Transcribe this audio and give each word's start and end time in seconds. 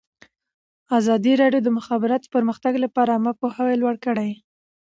ازادي 0.99 1.33
راډیو 1.41 1.61
د 1.63 1.65
د 1.65 1.75
مخابراتو 1.77 2.31
پرمختګ 2.35 2.73
لپاره 2.83 3.09
عامه 3.15 3.33
پوهاوي 3.39 3.75
لوړ 3.81 3.95
کړی. 4.05 4.31